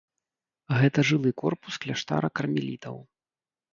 [0.79, 2.95] Гэта жылы корпус кляштара кармелітаў.